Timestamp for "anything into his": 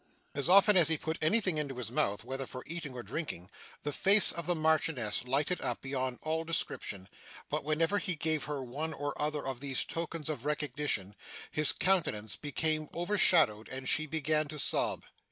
1.21-1.91